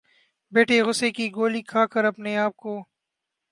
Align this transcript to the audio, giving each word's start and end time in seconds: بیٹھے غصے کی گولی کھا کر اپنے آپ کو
بیٹھے 0.51 0.77
غصے 0.85 1.09
کی 1.17 1.25
گولی 1.35 1.61
کھا 1.71 1.85
کر 1.93 2.03
اپنے 2.05 2.35
آپ 2.37 2.55
کو 2.57 2.73